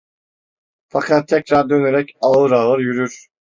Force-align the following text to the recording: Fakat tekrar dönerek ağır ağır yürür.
Fakat 0.87 1.27
tekrar 1.29 1.69
dönerek 1.69 2.11
ağır 2.21 2.51
ağır 2.51 2.79
yürür. 2.79 3.27